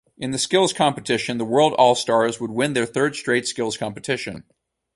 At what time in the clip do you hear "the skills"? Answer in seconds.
0.31-0.73